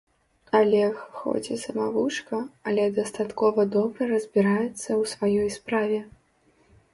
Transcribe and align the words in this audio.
Алег 0.59 0.93
хоць 1.17 1.51
і 1.55 1.57
самавучка, 1.65 2.39
але 2.71 2.87
дастаткова 2.95 3.67
добра 3.77 4.09
разбіраецца 4.13 4.81
ў 5.01 5.03
сваёй 5.13 5.49
справе. 5.59 5.99